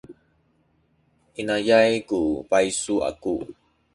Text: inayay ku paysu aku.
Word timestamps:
inayay 1.41 1.93
ku 2.09 2.19
paysu 2.49 2.95
aku. 3.09 3.33